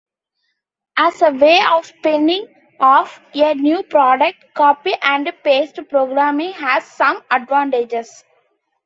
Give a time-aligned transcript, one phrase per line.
[0.97, 8.23] As a way of spinning-off a new product, copy-and-paste programming has some advantages.